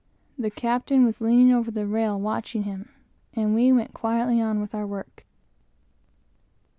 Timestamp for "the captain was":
0.35-1.21